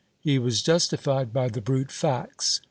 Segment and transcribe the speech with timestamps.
[0.19, 2.59] He was justified by the brute facts.